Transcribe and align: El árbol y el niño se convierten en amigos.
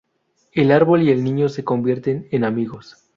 El 0.53 0.71
árbol 0.71 1.03
y 1.03 1.11
el 1.11 1.23
niño 1.23 1.47
se 1.47 1.63
convierten 1.63 2.27
en 2.31 2.43
amigos. 2.43 2.97